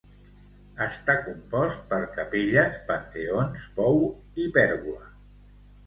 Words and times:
Està 0.85 1.15
compost 1.27 1.83
per 1.93 2.01
capelles, 2.17 2.81
panteons, 2.91 3.71
pou 3.79 4.05
i 4.47 4.51
pèrgola. 4.61 5.11